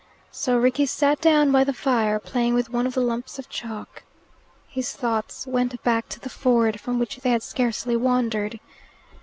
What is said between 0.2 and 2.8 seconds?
So Rickie sat down by the fire playing with